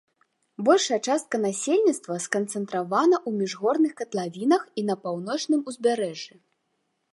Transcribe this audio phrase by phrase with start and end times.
[0.69, 6.33] Большая частка насельніцтва сканцэнтравана ў міжгорных катлавінах і на паўночным узбярэжжы.